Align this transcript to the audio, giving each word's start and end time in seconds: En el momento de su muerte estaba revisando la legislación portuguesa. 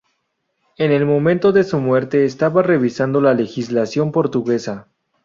En 0.79 0.91
el 0.91 1.05
momento 1.05 1.51
de 1.51 1.63
su 1.63 1.79
muerte 1.79 2.25
estaba 2.25 2.63
revisando 2.63 3.21
la 3.21 3.35
legislación 3.35 4.11
portuguesa. 4.11 4.87